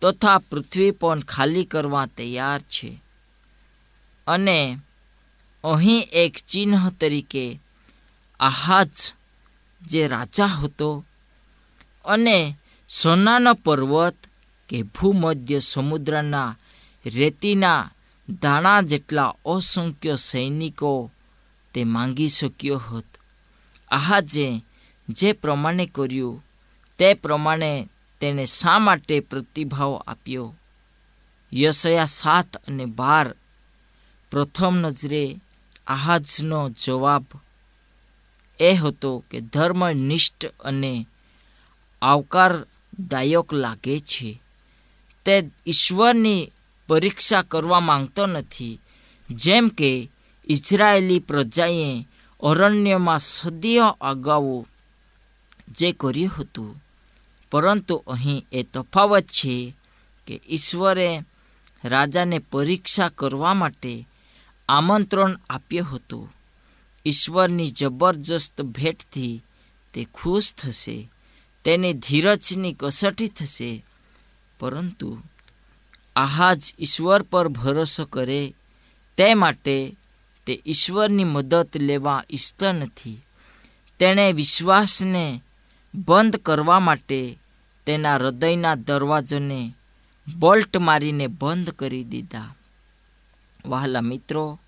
તથા 0.02 0.38
પૃથ્વી 0.38 0.90
પણ 0.90 1.20
ખાલી 1.20 1.64
કરવા 1.64 2.06
તૈયાર 2.06 2.60
છે. 2.60 3.02
અને 4.26 4.78
અહીં 5.64 6.08
એક 6.12 6.36
ચિહ્ન 6.48 6.88
તરીકે 6.88 7.60
આહાજ 8.40 8.90
જે 9.82 10.06
રાજા 10.06 10.46
હતો 10.46 11.04
અને 12.04 12.56
સોનાનો 12.88 13.54
પર્વત 13.54 14.16
કે 14.68 14.82
ભૂમધ્ય 14.82 15.58
સમુદ્રના 15.58 16.56
રેતીના 17.06 17.90
દાણા 18.40 18.80
જેટલા 18.80 19.34
અસંખ્ય 19.44 20.16
સૈનિકો 20.16 21.10
તે 21.74 21.84
માંગી 21.84 22.28
શક્યો 22.28 22.78
હોત. 22.78 23.04
આહાજે 23.90 24.62
જે 25.08 25.32
પ્રમાણે 25.32 25.86
કર્યું 25.86 26.44
તે 26.98 27.14
પ્રમાણે 27.14 27.88
તેણે 28.20 28.44
શા 28.44 28.78
માટે 28.78 29.20
પ્રતિભાવ 29.20 29.96
આપ્યો? 30.06 30.56
યશયા 31.54 32.06
સાત 32.06 32.56
અને 32.56 32.84
બાર. 32.84 33.34
પ્રથમ 34.30 34.76
નજરે 34.76 35.40
આહાજનો 35.86 36.70
જવાબ 36.70 37.24
એ 38.60 38.74
હતો 38.74 39.24
કે 39.30 39.40
ધર્મનિષ્ઠ 39.40 40.46
અને 40.46 41.06
આવકારદાયક 42.02 43.52
લાગે 43.52 44.00
છે. 44.00 44.42
તે 45.24 45.50
ઈશ્વરની 45.66 46.52
પરીક્ષા 46.88 47.42
કરવા 47.42 47.80
માંગતો 47.80 48.26
નથી. 48.26 48.80
જેમ 49.30 49.68
કે 49.68 50.10
ઇઝરાયેલી 50.48 51.18
પ્રજાએ 51.18 52.06
અરણ્યમાં 52.42 53.18
સદીઓ 53.18 53.86
અગાઉ 53.86 54.66
જે 55.68 55.92
કર્યું 55.92 56.32
હતું. 56.38 56.84
પરંતુ 57.52 57.96
અહીં 57.96 58.46
એ 58.52 58.62
તફાવત 58.62 59.24
છે 59.24 59.74
કે 60.26 60.40
ઈશ્વરે 60.50 61.22
રાજાને 61.84 62.38
પરીક્ષા 62.38 63.08
કરવા 63.08 63.54
માટે 63.54 64.08
આમંત્રણ 64.68 65.38
આપ્યું 65.50 65.96
હતું. 65.96 66.32
ઈશ્વરની 67.06 67.68
જબરજસ્ત 67.68 68.62
ભેટથી 68.62 69.42
તે 69.94 70.06
ખુશ 70.14 70.54
થશે, 70.54 71.10
તેની 71.64 71.92
ધીરજની 71.92 72.76
કસોટી 72.80 73.28
થશે, 73.28 73.84
પરંતુ 74.60 75.22
આહાજ 76.16 76.74
ઈશ્વર 76.78 77.22
પર 77.22 77.48
ભરોસો 77.48 78.04
કરે 78.04 78.54
તે 79.16 79.34
માટે 79.34 79.96
તે 80.46 80.62
ઈશ્વરની 80.66 81.24
મદદ 81.24 81.68
લેવા 81.76 82.24
ઈચ્છતો 82.30 82.72
નથી. 82.72 83.24
તેણે 83.98 84.32
વિશ્વાસને 84.32 85.42
બંધ 86.06 86.36
કરવા 86.36 86.80
માટે 86.80 87.38
તેના 87.86 88.16
હૃદયના 88.16 88.74
દરવાજોને 88.74 89.74
બોલ્ટ 90.38 90.76
મારીને 90.76 91.26
બંધ 91.26 91.70
કરી 91.70 92.04
દીધા. 92.04 92.54
વહાલા 93.64 94.00
મિત્રો, 94.00 94.58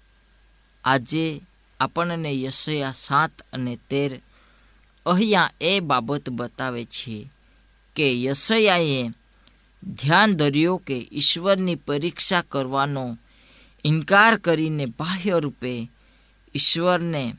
આજે 0.85 1.43
આપણને 1.81 2.43
યશયા 2.43 2.93
સાત 2.93 3.31
અને 3.53 3.79
તેર 3.89 4.21
અહીંયા 5.07 5.51
એ 5.61 5.81
બાબત 5.81 6.31
બતાવે 6.31 6.85
છે 6.85 7.31
કે 7.97 8.25
યશયાએ 8.25 9.11
ધ્યાન 9.83 10.37
ધર્યો 10.37 10.77
કે 10.77 11.09
ઈશ્વરની 11.13 11.75
પરીક્ષા 11.75 12.43
કરવાનો 12.43 13.19
ઇનકાર 13.85 14.37
કરીને 14.37 14.87
બાહ્ય 14.87 15.39
રૂપે 15.39 15.91
ઈશ્વરને 16.55 17.37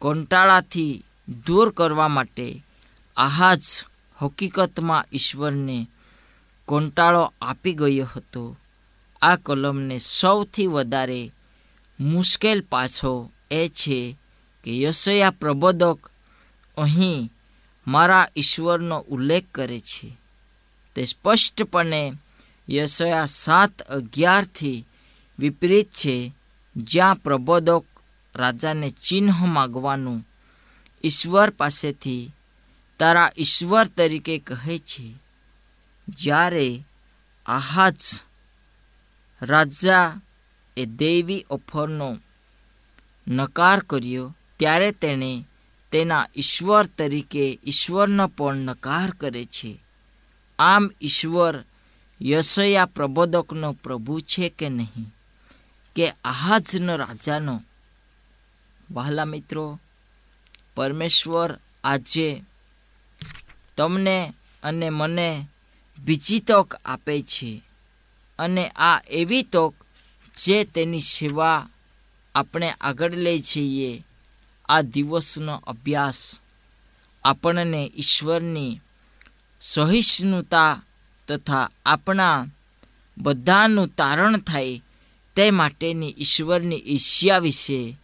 કંટાળાથી 0.00 1.04
દૂર 1.46 1.70
કરવા 1.70 2.08
માટે 2.08 2.64
આહાજ 3.18 3.60
હકીકતમાં 4.22 5.04
ઈશ્વરને 5.12 5.88
કંટાળો 6.68 7.32
આપી 7.42 7.72
ગયો 7.72 8.08
હતો. 8.16 8.56
આ 9.22 9.36
કલમને 9.36 9.98
સૌથી 9.98 10.66
વધારે 10.66 11.32
મુશ્કેલ 12.00 12.60
પાછો 12.60 13.32
એ 13.50 13.68
છે 13.68 14.16
કે 14.64 14.82
યશયા 14.82 15.30
પ્રબોધક 15.30 16.10
અહીં 16.76 17.32
મારા 17.86 18.28
ઈશ્વરનો 18.36 19.04
ઉલ્લેખ 19.08 19.44
કરે 19.54 19.78
છે. 19.78 20.16
તે 20.94 21.04
સ્પષ્ટપણે 21.04 22.12
યશયા 22.70 23.26
સાત 23.26 23.82
અગિયારથી 23.82 24.86
વિપરીત 25.38 25.90
છે, 25.90 26.32
જ્યાં 26.76 27.16
પ્રબોધક 27.16 27.84
રાજાને 28.36 28.90
ચિહ્ન 28.90 29.30
માગવાનું 29.46 30.26
ઈશ્વર 31.04 31.50
પાસેથી 31.50 32.30
તારા 32.98 33.30
ઈશ્વર 33.38 33.86
તરીકે 33.86 34.38
કહે 34.38 34.78
છે, 34.78 35.14
જ્યારે 36.08 36.84
આહાજ 37.46 37.94
રાજા 39.42 40.20
એ 40.76 40.84
દૈવી 40.84 41.46
ઓફરનો 41.50 42.18
નકાર 43.28 43.80
કર્યો, 43.80 44.36
ત્યારે 44.56 44.92
તેણે 44.92 45.44
તેના 45.92 46.26
ઈશ્વર 46.36 46.86
તરીકે 46.86 47.58
ઈશ્વરનો 47.64 48.28
પણ 48.28 48.56
નકાર 48.56 49.10
કરે 49.10 49.44
છે. 49.44 49.78
આમ 50.58 50.90
ઈશ્વર 51.00 51.64
યશયા 52.22 52.86
પ્રબોધકનો 52.86 53.72
પ્રભુ 53.72 54.20
છે 54.20 54.48
કે 54.48 54.68
નહીં? 54.68 55.14
કે 55.96 56.10
આહાજનો 56.24 56.96
રાજાનો? 56.96 57.62
વહાલા 58.90 59.24
મિત્રો, 59.24 59.80
પરમેશ્વર 60.74 61.58
આજે 61.84 62.42
તમને 63.78 64.34
અને 64.62 64.90
મને 64.90 65.48
બીજી 65.98 66.40
તક 66.40 66.80
આપે 66.84 67.22
છે. 67.22 67.62
અને 68.38 68.68
આ 68.68 69.00
એવી 69.10 69.42
તક 69.42 69.74
જે 70.44 70.64
તેની 70.64 71.00
સેવા 71.00 71.68
આપણે 72.34 72.70
આગળ 72.70 73.12
લઈ 73.12 73.38
જઈએ. 73.38 74.04
આ 74.68 74.80
દિવસનો 74.80 75.62
અભ્યાસ 75.66 76.40
આપણને 77.24 77.92
ઈશ્વરની 77.96 78.80
સહિષ્ણુતા 79.60 80.82
તથા 81.28 81.70
આપણા 81.86 82.46
બધાનું 83.18 83.88
તારણ 83.88 84.38
થાય 84.38 84.82
તે 85.36 85.50
માટેની 85.50 86.14
ઈશ્વરની 86.18 86.82
ઈર્ષ્યા 86.86 87.38
વિશે 87.38 87.96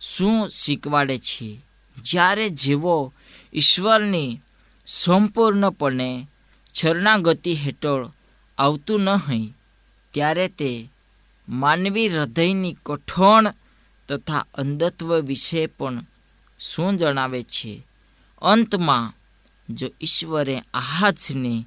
શું 0.00 0.50
શીખવાડે 0.50 1.18
છે? 1.18 1.60
જ્યારે 2.02 2.48
જેવો 2.48 3.12
ઈશ્વરની 3.54 4.40
સંપૂર્ણપણે 4.86 6.28
શરણાગતિ 6.74 7.54
હેઠળ 7.54 8.08
આવતું 8.58 9.00
નહીં 9.00 9.56
ત્યારે 10.10 10.48
તે 10.48 10.90
માનવી 11.48 12.08
હૃદયની 12.08 12.76
કઠોણ 12.86 13.54
તથા 14.08 14.46
અંધત્વ 14.54 15.20
વિશે 15.20 15.66
પણ 15.66 16.06
શું 16.60 16.96
જણાવે 16.96 17.42
છે? 17.42 17.86
અંતમાં, 18.42 19.12
જો 19.74 19.88
ઈશ્વરે 20.00 20.62
આહાજને 20.74 21.66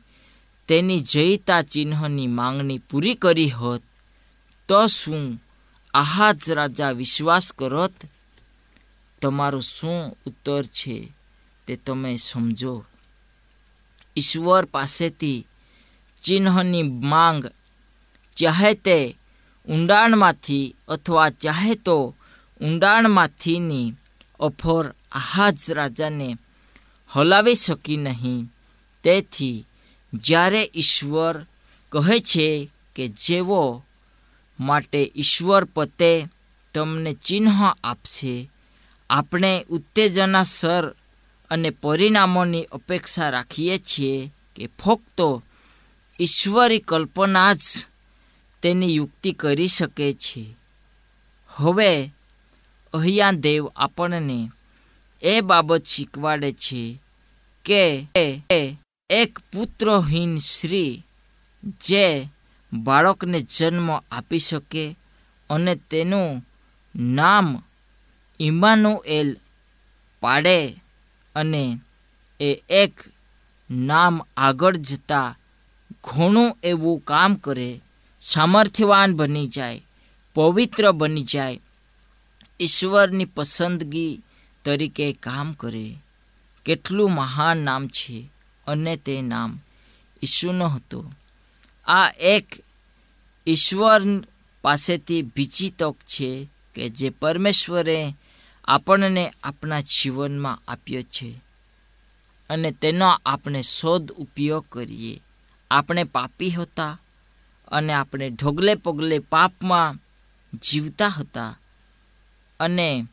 તેની 0.67 0.99
જયતા 0.99 1.62
ચિહ્નની 1.62 2.27
માંગણી 2.27 2.77
પૂરી 2.77 3.15
કરી 3.15 3.49
હોત, 3.49 3.82
તો 4.67 4.88
શું 4.88 5.43
આહાજ 5.93 6.51
રાજા 6.51 6.91
વિશ્વાસ 6.91 7.51
કરત? 7.51 7.93
તમારું 9.21 9.62
શું 9.62 10.17
ઉત્તર 10.25 10.63
છે 10.63 11.12
તે 11.67 11.75
તમે 11.75 12.17
સમજો. 12.17 12.86
ઈશ્વર 14.17 14.65
પાસેથી 14.65 15.47
ચિહ્નની 16.23 16.84
માંગ 16.84 17.51
ચાહે 18.36 18.73
તે 18.73 19.17
ઊંડાણમાંથી 19.69 20.75
અથવા 20.88 21.30
ચાહે 21.30 21.75
તો 21.75 22.15
ઊંડાણમાંથીની 22.62 23.93
ઓફર 24.39 24.93
આહાજ 25.12 25.58
રાજાને 25.69 26.38
હલાવી 27.12 27.56
શકી 27.56 27.97
નહીં. 27.97 28.45
તેથી 29.03 29.65
જ્યારે 30.13 30.71
ઈશ્વર 30.75 31.45
કહે 31.91 32.19
છે 32.19 32.69
કે 32.95 33.08
જેવો 33.08 33.84
માટે 34.60 35.12
ઈશ્વર 35.15 35.63
પતે, 35.65 36.27
તમને 36.73 37.13
ચિહ્ન 37.13 37.47
આપશે. 37.84 38.49
આપણે 39.10 39.65
ઉત્તેજના 39.69 40.43
સર 40.43 40.95
અને 41.49 41.69
પરિણામોની 41.69 42.69
અપેક્ષા 42.71 43.29
રાખીએ 43.29 43.77
છીએ 43.79 44.31
કે 44.55 44.69
ફક્ત 44.79 45.19
ઈશ્વરી 46.19 46.79
કલ્પના 46.79 47.53
જ 47.53 47.65
તેની 48.62 48.95
યુક્તિ 48.95 49.31
કરી 49.31 49.67
શકે 49.67 50.13
છે. 50.13 50.43
હવે 51.49 52.12
અહીંયા 52.93 53.31
દેવ 53.31 53.63
આપણને 53.75 54.51
એ 55.21 55.41
બાબત 55.41 55.86
શીખવાડે 55.86 56.51
છે 56.51 56.81
કે 57.65 57.81
એક 59.10 59.39
પુત્રહીન 59.51 60.38
સ્ત્રી 60.38 61.03
જે 61.86 62.29
બાળકને 62.73 63.39
જન્મ 63.39 63.89
આપી 63.91 64.39
શકે 64.39 64.95
અને 65.49 65.75
તેનું 65.75 66.45
નામ 66.95 67.63
ઇમાનુએલ 68.39 69.29
પાડે 70.19 70.60
અને 71.38 71.65
એ 72.39 72.50
એક 72.69 72.93
નામ 73.69 74.21
આગળ 74.38 74.76
જતાં 74.78 75.36
ઘણું 76.04 76.58
એવું 76.63 77.00
કામ 77.00 77.36
કરે, 77.36 77.82
સામર્થ્યવાન 78.21 79.13
બની 79.13 79.47
જાય, 79.47 79.86
પવિત્ર 80.36 80.91
બની 80.91 81.23
જાય, 81.23 81.60
ઈશ્વરની 82.60 83.26
પસંદગી 83.26 84.21
તરીકે 84.65 85.08
કામ 85.13 85.54
કરે. 85.54 85.88
કેટલું 86.65 87.12
મહાન 87.12 87.58
નામ 87.58 87.88
છે 87.88 88.17
અને 88.67 88.93
તે 88.97 89.21
નામ 89.21 89.60
ઈશુનો 90.23 90.67
હતો. 90.67 91.00
આ 91.88 92.10
એક 92.10 92.47
ઈશ્વર 93.47 94.02
પાસેથી 94.62 95.21
બીજી 95.21 95.69
તક 95.69 95.95
છે 96.06 96.50
કે 96.76 96.89
જે 96.89 97.10
પરમેશ્વરે 97.10 98.00
આપણને 98.67 99.34
આપણા 99.43 99.82
જીવનમાં 99.82 100.60
આપ્યો 100.67 101.01
છે. 101.01 101.41
અને 102.49 102.71
તેનો 102.71 103.19
આપણે 103.25 103.62
શોધ 103.62 104.12
ઉપયોગ 104.12 104.65
કરીએ. 104.69 105.21
આપણે 105.71 106.03
પાપી 106.03 106.51
હતા 106.51 106.99
અને 107.67 107.93
આપણે 107.93 108.30
ઢોગલે 108.30 108.75
પગલે 108.75 109.19
પાપમાં 109.19 109.99
જીવતા 110.63 111.08
હતા. 111.08 111.60
અને 112.60 113.08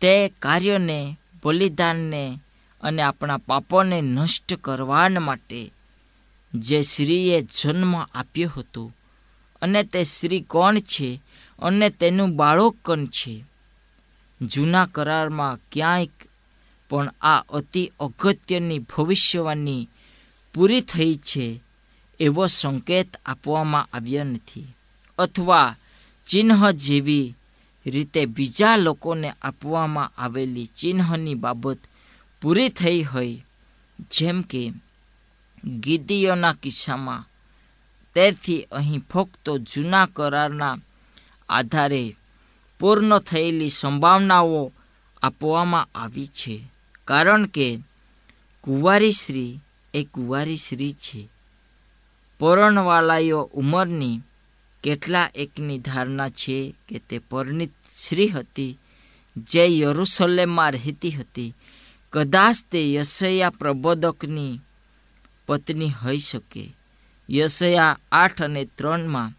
તે 0.00 0.28
કાર્યોને, 0.28 1.16
બલિદાનને 1.44 2.38
અને 2.80 3.02
આપણા 3.02 3.36
પાપોને 3.36 4.00
નષ્ટ 4.00 4.54
કરવા 4.54 5.08
માટે 5.08 5.70
જે 6.54 6.82
શ્રીએ 6.82 7.42
જન્મ 7.42 7.96
આપ્યો 7.96 8.52
હતો. 8.56 8.92
અને 9.62 9.82
તે 9.82 10.04
સ્ત્રી 10.04 10.40
કોણ 10.40 10.78
છે? 10.78 11.22
અને 11.58 11.90
તેનું 11.90 12.36
બાળક 12.36 12.76
કોણ 12.84 13.04
છે? 13.04 13.44
જૂના 14.50 14.86
કરારમાં 14.86 15.58
ક્યાંય 15.72 16.06
પણ 16.88 17.08
આ 17.20 17.44
અતિ 17.48 17.92
અગત્યની 18.00 18.78
ભવિષ્યવાણી 18.78 19.88
પૂરી 20.54 20.80
થઈ 20.80 21.14
છે 21.16 21.60
એવો 22.20 22.46
સંકેત 22.46 23.10
આપવામાં 23.26 23.88
આવ્યો 23.92 24.24
નથી. 24.24 24.74
અથવા 25.18 25.76
ચિહ્ન 26.26 26.72
જેવી 26.72 27.34
રીતે 27.86 28.26
બીજા 28.26 28.76
લોકોને 28.76 29.34
આપવામાં 29.42 30.12
આવેલી 30.18 30.66
ચિહ્નની 30.66 31.34
બાબત 31.34 31.80
પૂરી 32.42 32.68
થઈ 32.68 33.02
હોય, 33.02 33.44
જેમ 34.10 34.42
કે 34.42 34.72
ગીદીઓના 35.80 36.52
કિસ્સામાં, 36.52 37.26
તેથી 38.14 38.66
અહીં 38.70 39.04
ફક્ત 39.10 39.46
જૂના 39.50 40.06
કરારના 40.06 40.76
આધારે 41.48 42.16
પૂર્ણ 42.82 43.18
થયેલી 43.18 43.68
સંભાવનાઓ 43.68 44.72
આપવામાં 45.22 45.88
આવી 45.94 46.26
છે. 46.26 46.62
કારણ 47.04 47.46
કે 47.46 47.78
કુંવારી 48.60 49.12
શ્રી 49.12 49.58
એ 49.94 50.04
કુંવારી 50.04 50.56
શ્રી 50.56 50.92
છે. 50.92 51.28
પરણવાલાઓ 52.38 53.50
ઉંમરની 53.54 54.20
કેટલા 54.82 55.30
એકની 55.34 55.78
ધારણા 55.78 56.28
છે 56.28 56.74
કે 56.88 56.98
તે 56.98 57.18
પરણિત 57.18 57.72
શ્રી 57.96 58.28
હતી, 58.28 58.78
જે 59.36 59.78
યરુસલેમમાં 59.78 60.72
રહેતી 60.72 61.10
હતી. 61.10 61.54
કદાચ 62.12 62.56
તે 62.70 62.92
યશયા 62.92 63.50
પ્રબોધકની 63.50 64.60
પત્ની 65.46 65.90
હોઈ 65.90 66.18
શકે. 66.18 66.74
યશયા 67.30 67.98
આઠ 68.12 68.42
અને 68.42 68.64
ત્રણમાં 68.64 69.32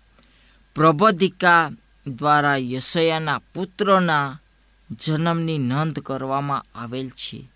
પ્રબોધિકા 0.75 1.71
દ્વારા 2.07 2.55
યશયાના 2.57 3.41
પુત્રના 3.53 4.39
જન્મની 4.91 5.57
નોંધ 5.57 5.99
કરવામાં 5.99 6.65
આવેલ 6.75 7.09
છે, 7.09 7.49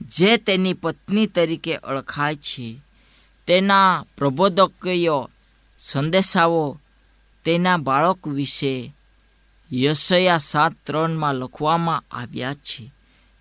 જે 0.00 0.36
તેની 0.36 0.72
પત્ની 0.72 1.26
તરીકે 1.26 1.76
ઓળખાય 1.76 2.36
છે. 2.36 2.80
તેના 3.46 4.04
પ્રબોધકીય 4.16 5.26
સંદેશાઓ 5.78 6.80
તેના 7.44 7.76
બાળક 7.76 8.28
વિશે 8.28 8.94
યશયા 9.72 10.38
સાત 10.38 10.72
ત્રણમાં 10.86 11.34
લખવામાં 11.34 12.04
આવ્યા 12.10 12.54
છે. 12.54 12.92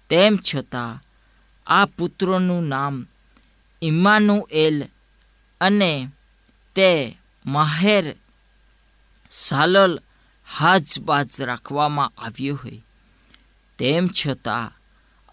તેમ 0.10 0.38
છતાં, 0.38 1.04
આ 1.68 1.86
પુત્રોનું 1.86 2.68
નામ 2.68 3.08
ઇમાનુએલ 3.82 4.86
અને 5.62 6.10
તે 6.76 7.18
માહેર 7.46 8.16
સાલલ 9.32 10.02
હાજબાજ 10.52 11.42
રાખવામાં 11.42 12.12
આવ્યું 12.18 12.60
હોય. 12.64 12.82
તેમ 13.78 14.08
છતાં 14.08 14.72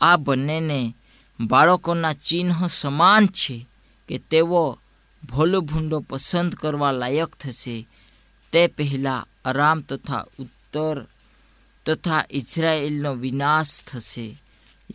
આ 0.00 0.16
બંનેને 0.16 0.96
બાળકોના 1.40 2.12
ચિહ્ન 2.12 2.66
સમાન 2.66 3.26
છે 3.26 3.66
કે 4.08 4.18
તેઓ 4.18 4.78
ભોલો 5.24 5.60
ભૂંડો 5.60 6.00
પસંદ 6.00 6.54
કરવા 6.54 6.92
લાયક 6.92 7.28
થશે. 7.28 7.88
તે 8.52 8.66
પહેલાં 8.66 9.48
આરામ 9.48 9.80
તથા 9.80 10.26
ઉત્તર 10.38 11.06
તથા 11.86 12.24
ઇઝરાયેલનો 12.30 13.14
વિનાશ 13.14 13.80
થશે. 13.80 14.42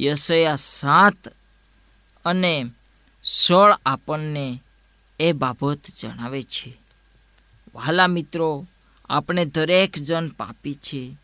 યશયા 0.02 0.56
સાત 0.56 1.34
અને 2.26 2.72
સોળ 3.24 3.72
આપણને 3.86 4.64
એ 5.20 5.32
બાબત 5.32 5.80
જણાવે 6.00 6.44
છે. 6.44 6.78
વહાલા 7.76 8.08
મિત્રો 8.08 8.68
આપણે 9.10 9.46
દરેક 9.46 9.98
જણ 9.98 10.28
પાપી 10.28 10.74
છે. 10.74 11.18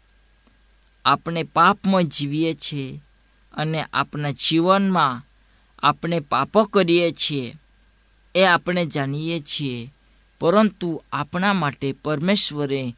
આપણે 1.06 1.44
પાપમાં 1.44 2.04
જીવીએ 2.04 2.54
છીએ 2.54 3.02
અને 3.54 3.86
આપણા 3.94 4.32
જીવનમાં 4.32 5.24
આપણે 5.84 6.20
પાપો 6.20 6.64
કરીએ 6.64 7.12
છીએ 7.12 7.56
એ 8.36 8.44
આપણે 8.44 8.86
જાણીએ 8.86 9.40
છીએ. 9.40 9.94
પરંતુ 10.40 11.04
આપણા 11.12 11.54
માટે 11.54 11.92
પરમેશ્વરે 11.92 12.96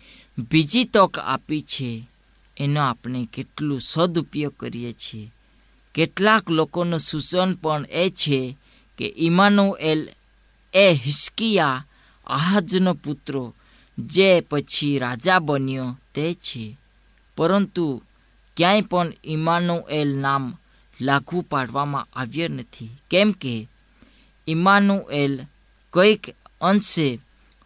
બીજી 0.52 0.84
તક 0.84 1.20
આપી 1.20 1.62
છે. 1.62 2.10
એનો 2.58 2.82
આપણે 2.82 3.28
કેટલું 3.34 3.82
સદુપયોગ 3.82 4.54
કરીએ 4.60 4.94
છીએ. 4.94 5.32
કેટલાક 5.94 6.50
લોકોનું 6.50 7.00
સૂચન 7.00 7.54
પણ 7.54 7.86
એ 7.90 8.10
છે 8.10 8.58
કે 8.98 9.14
ઇમાનુએલ 9.18 10.10
એ 10.74 10.94
હિસ્કિયા 10.94 11.86
આહાજનો 12.28 12.94
પુત્રો 12.94 13.54
જે 13.98 14.42
પછી 14.42 15.00
રાજા 15.00 15.40
બન્યો 15.40 15.98
તે 16.16 16.34
છે. 16.34 16.78
પરંતુ 17.38 18.04
ક્યાંય 18.58 18.82
પણ 18.82 19.14
ઇમાનુએલ 19.24 20.18
નામ 20.18 20.58
લાગુ 21.02 21.42
પાડવામાં 21.42 22.08
આવ્યું 22.14 22.52
નથી. 22.52 22.90
કેમ 23.12 23.32
કે 23.32 23.68
ઇમાનુએલ 24.48 25.40
કંઈક 25.94 26.36
અંશે 26.62 27.20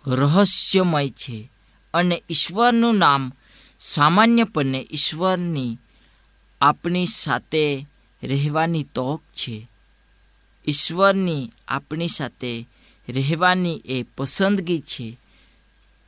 રહસ્યમય 0.07 1.07
છે 1.07 1.51
અને 1.93 2.23
ઈશ્વરનું 2.29 2.97
નામ 2.97 3.31
સામાન્યપણે 3.79 4.87
ઈશ્વરની 4.91 5.77
આપણી 6.61 7.05
સાથે 7.05 7.85
રહેવાની 8.23 8.83
તક 8.83 9.19
છે. 9.33 9.67
ઈશ્વરની 10.67 11.51
આપણી 11.67 12.07
સાથે 12.07 12.67
રહેવાની 13.09 13.81
એ 13.85 14.03
પસંદગી 14.17 14.79
છે. 14.79 15.17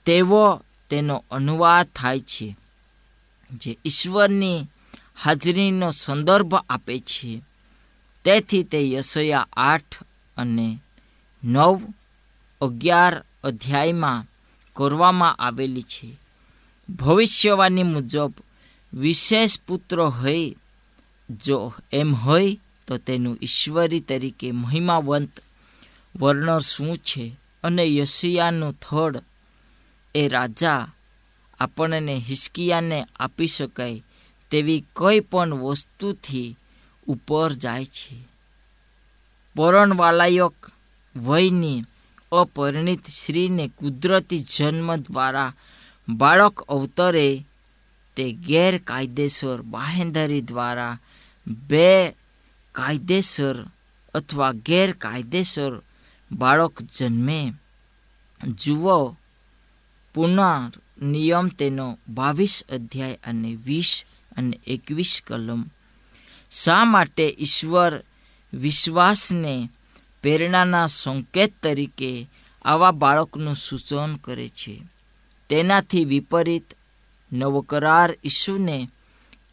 તેવો 0.06 0.62
તેનો 0.90 1.26
અનુવાદ 1.32 1.88
થાય 1.96 2.20
છે, 2.20 2.56
જે 3.52 3.78
ઈશ્વરની 3.86 4.68
હાજરીનો 5.24 5.92
સંદર્ભ 5.92 6.56
આપે 6.56 7.00
છે. 7.00 7.42
તેથી 8.24 8.64
તે 8.64 8.92
યશયા 8.92 9.48
આઠ 9.54 10.04
અને 10.38 10.80
નવ 11.44 11.82
અગિયાર 12.62 13.24
અધ્યાયમાં 13.44 14.26
કરવામાં 14.74 15.36
આવેલી 15.36 15.82
છે. 15.82 16.20
ભવિષ્યવાણી 16.90 17.84
મુજબ 17.84 18.34
વિશેષ 18.94 19.60
પુત્ર 19.68 20.02
હોય, 20.02 20.56
જો 21.30 21.74
એમ 21.92 22.16
હોય, 22.16 22.58
તો 22.88 22.98
તેનું 22.98 23.38
ઈશ્વરી 23.42 24.00
તરીકે 24.00 24.52
મહિમાવંત 24.52 25.30
વર્ણન 26.16 26.60
શું 26.60 26.98
છે? 26.98 27.36
અને 27.64 27.96
યશિયાનું 27.96 28.74
થડ 28.74 29.22
એ 30.16 30.28
રાજા 30.28 30.92
આપણને 31.60 32.16
હિસ્કિયાને 32.30 33.06
આપી 33.20 33.48
શકાય 33.48 34.04
તેવી 34.52 34.86
કોઈ 34.94 35.20
પણ 35.20 35.54
વસ્તુથી 35.54 36.58
ઉપર 37.08 37.54
જાય 37.54 37.86
છે. 37.86 38.16
પરણવાલાયક 39.56 40.72
વયની 41.16 41.86
અપરિણિત 42.32 43.08
સ્ત્રીને 43.08 43.68
કુદરતી 43.68 44.38
જન્મ 44.38 44.96
દ્વારા 44.96 45.56
બાળક 46.10 46.62
અવતરે 46.62 47.46
તે 48.18 48.26
ગેરકાયદેસર 48.32 49.62
બાહેંધરી 49.62 50.42
દ્વારા 50.42 50.98
બે 51.48 52.16
કાયદેસર 52.72 53.58
અથવા 54.14 54.52
ગેરકાયદેસર 54.52 55.74
બાળક 56.32 56.82
જન્મે. 56.82 57.54
જુઓ 58.56 59.18
પુનઃ 60.14 60.72
નિયમ 61.02 61.48
તેનો 61.48 62.00
બાવીસ 62.10 62.64
અધ્યાય 62.70 63.20
અને 63.24 63.56
વીસ 63.56 64.04
અને 64.38 64.60
એકવીસ 64.68 65.22
કલમ. 65.28 65.66
શા 66.52 66.86
માટે 66.86 67.36
ઈશ્વર 67.40 68.04
વિશ્વાસને 68.54 69.70
પ્રેરણાના 70.22 70.88
સંકેત 70.88 71.54
તરીકે 71.64 72.30
આવા 72.66 72.92
બાળકનું 72.92 73.56
સૂચન 73.56 74.16
કરે 74.16 74.48
છે? 74.48 74.82
તેનાથી 75.50 76.06
વિપરીત 76.06 76.64
નવકરાર 77.34 78.18
ઈસુને 78.26 78.90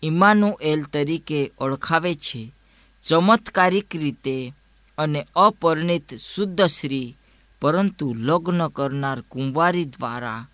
ઇમાનુએલ 0.03 0.83
તરીકે 0.83 1.51
ઓળખાવે 1.59 2.15
છે. 2.15 2.53
ચમત્કારિક 3.03 3.97
રીતે 3.97 4.53
અને 4.99 5.27
અપરિણિત 5.37 6.15
શુદ્ધ 6.15 6.67
શ્રી 6.67 7.17
પરંતુ 7.61 8.15
લગ્ન 8.15 8.69
કરનાર 8.69 9.21
કુંવારી 9.21 9.85
દ્વારા 9.85 10.49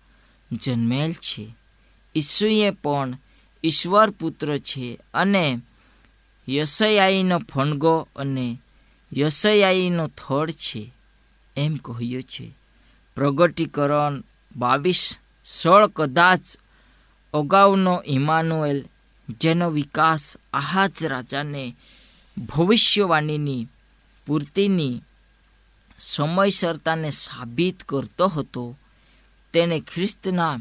જન્મેલ 0.51 1.13
છે. 1.13 1.55
ઈસુએ 2.15 2.69
પણ 2.69 3.17
ઈશ્વર 3.63 4.09
પુત્ર 4.09 4.57
છે 4.57 4.99
અને 5.13 5.61
યશયાઈનો 6.49 7.39
ફણગો 7.39 8.07
અને 8.15 8.61
યશયાઈનો 9.17 10.07
થડ 10.07 10.51
છે 10.51 10.93
એમ 11.57 11.75
કહ્યું 11.75 12.23
છે. 12.23 12.51
પ્રગટીકરણ 13.15 14.23
બાવીસ 14.55 15.17
સોળ 15.45 15.87
કદાચ 15.87 16.41
અગાઉનો 17.33 18.03
ઇમાનુએલ, 18.05 18.85
જેનો 19.39 19.69
વિકાસ 19.69 20.37
આહાજ 20.53 21.05
રાજાને 21.05 21.75
ભવિષ્યવાણીની 22.37 23.67
પૂર્તિની 24.27 25.03
સમયસરતાને 25.99 27.09
સાબિત 27.09 27.83
કરતો 27.83 28.27
હતો. 28.27 28.77
તેણે 29.53 29.79
ખ્રિસ્તના 29.79 30.57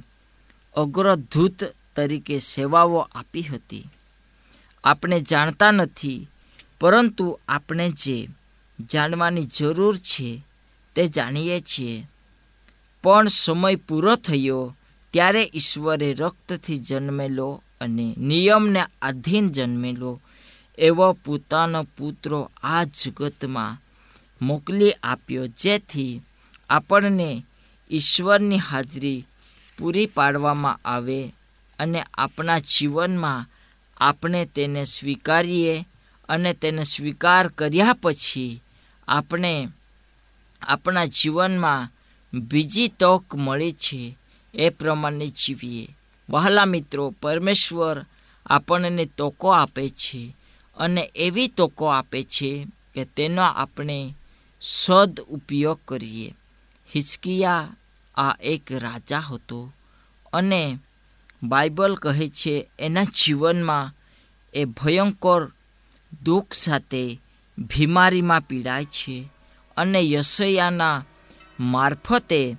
અગ્રધૂત 0.77 1.64
તરીકે 1.96 2.38
સેવાઓ 2.38 2.96
આપી 2.96 3.42
હતી. 3.42 3.88
આપણે 4.85 5.20
જાણતા 5.20 5.70
નથી, 5.70 6.29
પરંતુ 6.81 7.40
આપણે 7.49 7.90
જે 7.90 8.29
જાણવાની 8.92 9.44
જરૂર 9.44 9.96
છે 9.96 10.42
તે 10.94 11.09
જાણીએ 11.09 11.61
છીએ. 11.61 12.09
પણ 13.03 13.27
સમય 13.27 13.77
પૂરો 13.77 14.16
થયો 14.16 14.77
ત્યારે 15.12 15.51
ઈશ્વરે 15.55 16.12
રક્તથી 16.12 16.79
જન્મેલો 16.79 17.62
અને 17.81 18.14
નિયમને 18.18 18.85
આધીન 19.03 19.49
જન્મેલો 19.49 20.20
એવો 20.79 21.12
પોતાનો 21.12 21.83
પુત્રો 21.83 22.51
આ 22.62 22.85
જગતમાં 22.85 23.86
મોકલી 24.42 24.92
આપ્યો, 24.92 25.46
જેથી 25.46 26.22
આપણને 26.70 27.44
ઈશ્વરની 27.90 28.59
હાજરી 28.59 29.27
પૂરી 29.79 30.07
પાડવામાં 30.07 30.81
આવે 30.85 31.33
અને 31.79 32.05
આપણા 32.14 32.59
જીવનમાં 32.59 33.46
આપણે 33.96 34.44
તેને 34.44 34.85
સ્વીકારીએ 34.85 35.87
અને 36.29 36.55
તેને 36.55 36.83
સ્વીકાર 36.83 37.49
કર્યા 37.49 37.96
પછી 38.03 38.62
આપણે 39.09 39.68
આપણા 40.62 41.05
જીવનમાં 41.05 41.88
બીજી 42.38 42.88
તક 42.88 43.35
મળે 43.35 43.72
છે 43.72 44.18
એ 44.55 44.70
પ્રમાણે 44.70 45.27
જીવીએ. 45.27 45.88
વહાલા 46.31 46.64
મિત્રો, 46.64 47.14
પરમેશ્વર 47.22 48.07
આપણને 48.46 49.05
તકો 49.05 49.49
આપે 49.49 49.88
છે 49.88 50.37
અને 50.77 51.11
એવી 51.14 51.49
તકો 51.49 51.87
આપે 51.87 52.22
છે 52.22 52.66
કે 52.94 53.05
તેનો 53.05 53.42
આપણે 53.42 54.14
સદ 54.61 55.21
ઉપયોગ 55.21 55.79
કરીએ. 55.88 56.35
હિચકિયા 56.95 57.69
આ 58.14 58.37
એક 58.40 58.73
રાજા 58.73 59.19
હતો 59.19 59.73
અને 60.33 60.79
બાઇબલ 61.42 61.95
કહે 61.95 62.29
છે, 62.29 62.71
એના 62.79 63.03
જીવનમાં 63.03 63.95
એ 64.55 64.64
ભયંકર 64.64 65.51
દુઃખ 66.23 66.53
સાથે 66.53 67.21
બીમારીમાં 67.59 68.40
પીડાય 68.40 68.85
છે 68.85 69.29
અને 69.77 70.01
યશયાના 70.01 71.05
મારફતે 71.61 72.57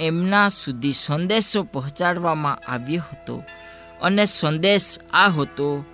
એમના 0.00 0.48
સુધી 0.48 0.92
સંદેશો 0.92 1.62
પહોંચાડવામાં 1.62 2.58
આવ્યો 2.68 3.02
હતો. 3.12 3.42
અને 4.02 4.26
સંદેશ 4.26 4.98
આ 5.12 5.28
હતો 5.28 5.84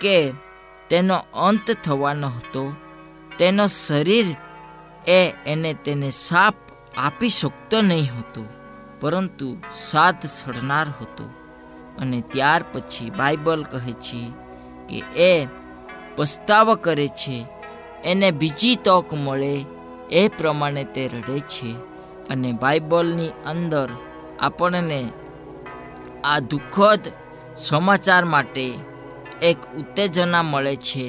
કે 0.00 0.32
તેનો 0.90 1.16
અંત 1.16 1.70
થવાનો 1.84 2.28
હતો. 2.28 2.76
તેનો 3.38 3.66
શરીર 3.66 4.36
એ 5.06 5.32
એને 5.46 5.74
તેને 5.74 6.10
સાપ 6.10 6.54
આપી 6.96 7.28
શકતો 7.28 7.80
નહીં 7.80 8.18
હતો, 8.18 8.44
પરંતુ 9.00 9.56
સાત 9.74 10.26
સડનાર 10.26 10.86
હતો. 10.88 11.30
અને 11.98 12.20
ત્યાર 12.20 12.64
પછી 12.72 13.10
બાઇબલ 13.10 13.64
કહે 13.64 13.92
છે 13.92 14.30
કે 14.88 15.02
એ 15.16 15.48
પસ્તાવો 16.16 16.74
કરે 16.74 17.08
છે, 17.08 17.46
એને 18.04 18.30
બીજી 18.30 18.74
તક 18.74 19.14
મળે 19.14 19.64
એ 20.10 20.28
પ્રમાણે 20.28 20.84
તે 20.84 21.08
રડે 21.08 21.40
છે. 21.40 21.74
અને 22.30 22.52
બાઇબલની 22.52 23.28
અંદર 23.28 23.88
આપણને 24.40 25.08
આ 26.24 26.38
દુઃખદ 26.38 27.00
સમાચાર 27.56 28.24
માટે 28.24 28.74
એક 29.42 29.56
ઉત્તેજના 29.76 30.42
મળે 30.42 30.76
છે. 30.76 31.08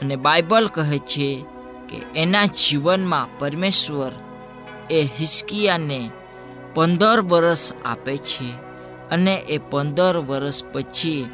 અને 0.00 0.16
બાઇબલ 0.16 0.68
કહે 0.68 0.98
છે 0.98 1.44
કે 1.92 2.20
એના 2.20 2.46
જીવનમાં 2.46 3.38
પરમેશ્વર 3.38 4.12
એ 4.90 5.02
હિસ્કિયાને 5.20 6.10
પંદર 6.74 7.20
વર્ષ 7.20 7.72
આપે 7.84 8.16
છે 8.16 8.52
અને 9.10 9.36
એ 9.36 9.58
પંદર 9.58 10.16
વર્ષ 10.16 10.64
પછી 10.64 11.30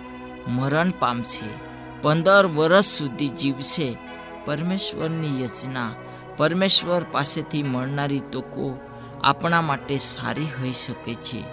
મરણ 0.49 0.91
પામશે. 0.91 1.69
પંદર 2.03 2.47
વર્ષ 2.47 2.85
સુધી 2.85 3.29
જીવશે. 3.29 3.97
પરમેશ્વરની 4.45 5.43
યોજના 5.43 5.91
પરમેશ્વર 6.37 7.03
પાસેથી 7.13 7.63
મળનારી 7.63 8.21
તકો 8.21 8.79
આપણા 9.25 9.61
માટે 9.61 9.99
સારી 9.99 10.45
હોઈ 10.45 10.73
શકે 10.73 11.15
છે. 11.15 11.45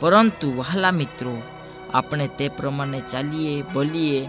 પરંતુ 0.00 0.56
વહાલા 0.56 0.90
મિત્રો, 0.90 1.42
આપણે 1.94 2.28
તે 2.28 2.48
પ્રમાણે 2.48 3.00
ચાલીએ, 3.00 3.62
બોલીએ, 3.62 4.28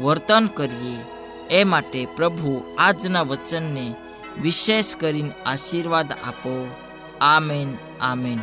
વર્તન 0.00 0.46
કરીએ 0.46 1.17
એ 1.50 1.64
માટે 1.64 2.06
પ્રભુ 2.16 2.74
આજના 2.78 3.22
વચનને 3.22 3.94
વિશેષ 4.42 4.96
કરીને 4.96 5.30
આશીર્વાદ 5.46 6.12
આપો. 6.12 6.70
Amen 7.20 7.76
amen. 8.00 8.40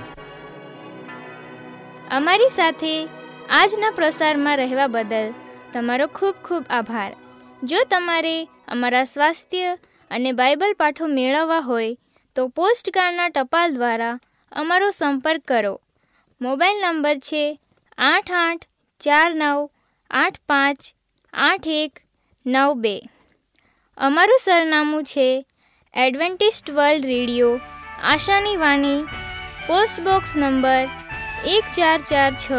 અમારી 2.12 2.48
સાથે 2.48 3.08
આજના 3.50 3.92
પ્રસારમાં 3.92 4.58
રહેવા 4.58 4.88
બદલ 4.88 5.34
તમારો 5.74 6.08
ખૂબ 6.08 6.36
ખૂબ 6.44 6.66
આભાર. 6.70 7.16
જો 7.64 7.78
તમારે 7.92 8.46
અમારા 8.46 9.04
સ્વાસ્થ્ય 9.04 9.78
અને 10.12 10.32
બાઇબલ 10.32 10.74
પાઠો 10.74 11.08
મેળવવા 11.08 11.60
હોય 11.60 11.98
તો 12.36 12.48
પોસ્ટકાર્ડના 12.48 13.30
ટપાલ 13.30 13.72
દ્વારા 13.72 14.20
અમારો 14.52 14.90
સંપર્ક 14.90 15.42
કરો. 15.48 15.82
મોબાઈલ 16.42 16.82
નંબર 16.82 17.16
છે 17.16 17.60
આઠ 17.98 18.32
આઠ 18.32 18.66
ચાર 19.00 19.36
નવ 19.36 19.70
આઠ 20.12 20.38
પાંચ 20.48 20.78
આઠ 21.34 21.68
એક 21.68 22.05
નવ 22.48 22.74
બે. 22.74 23.02
અમારું 23.98 24.38
સરનામું 24.40 25.04
છે 25.04 25.46
એડવેન્ટિસ્ટ 25.94 26.72
વર્લ્ડ 26.72 27.06
રેડિયો, 27.06 27.60
આશાની 28.04 28.58
વાણી, 28.58 29.06
પોસ્ટ 29.68 30.02
બોક્સ 30.02 30.38
નંબર 30.38 30.90
એક 31.46 31.64
ચાર 31.78 32.00
ચાર 32.00 32.32
છ 32.34 32.52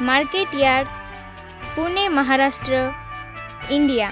market 0.00 0.54
yard 0.54 0.88
Pune, 1.74 2.08
Maharashtra, 2.08 2.72
India. 3.70 4.10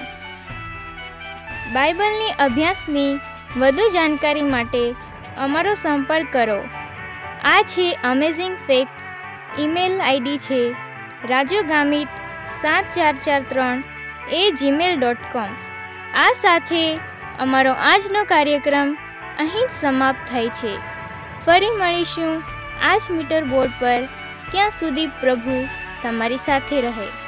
બાઇબલની 1.72 2.36
અભ્યાસની 2.38 3.18
વધુ 3.56 3.88
જાણકારી 3.88 4.42
માટે 4.42 4.94
અમારો 5.38 5.74
સંપર્ક 5.74 6.32
કરો. 6.32 6.60
આ 7.44 7.62
છે 7.62 7.92
અમેઝિંગ 7.92 8.56
ફેક્ટ્સ 8.66 9.04
ઈમેલ 9.60 10.00
આઈડી 10.00 10.38
છે 10.38 10.62
રાજુ 11.30 11.62
ગામિત 11.62 12.08
સાત 12.50 12.84
ચાર 12.88 13.16
ચાર 13.16 13.42
ત્રણ 13.48 13.93
એ 14.32 14.50
જીમેલ 14.50 15.00
ડોટ 15.00 15.16
કોમ 15.32 15.48
આ 16.14 16.32
સાથે 16.32 16.98
અમારો 17.38 17.72
આજનો 17.72 18.24
કાર્યક્રમ 18.24 18.96
અહીં 19.38 19.66
જ 19.66 19.70
સમાપ્ત 19.70 20.30
થાય 20.30 20.48
છે. 20.48 20.78
ફરી 21.46 21.70
મળીશું 21.70 22.42
આ 22.82 22.96
જ 22.96 23.02
મીટર 23.10 23.44
બોર્ડ 23.44 23.70
પર. 23.80 24.08
ત્યાં 24.50 24.70
સુધી 24.70 25.06
પ્રભુ 25.06 25.68
તમારી 26.02 26.36
સાથે 26.36 26.80
રહે. 26.80 27.23